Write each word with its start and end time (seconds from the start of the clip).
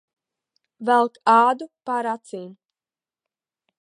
Velk 0.89 1.19
ādu 1.33 1.67
pār 1.91 2.11
acīm. 2.15 2.49